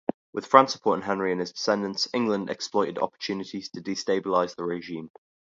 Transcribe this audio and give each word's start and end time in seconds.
With 0.33 0.47
France 0.47 0.73
supporting 0.73 1.05
Henry 1.05 1.31
and 1.31 1.39
his 1.39 1.51
descendants, 1.51 2.07
England 2.11 2.49
exploited 2.49 2.97
opportunities 2.97 3.69
to 3.69 3.81
destabilise 3.83 4.55
the 4.55 4.63
regime. 4.63 5.11